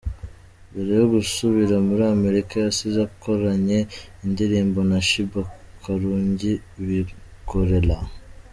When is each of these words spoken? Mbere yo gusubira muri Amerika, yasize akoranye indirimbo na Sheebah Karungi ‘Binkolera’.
Mbere 0.69 0.91
yo 0.99 1.05
gusubira 1.13 1.75
muri 1.87 2.03
Amerika, 2.15 2.53
yasize 2.65 2.97
akoranye 3.09 3.79
indirimbo 4.25 4.79
na 4.89 4.99
Sheebah 5.07 5.49
Karungi 5.81 6.51
‘Binkolera’. 6.85 7.97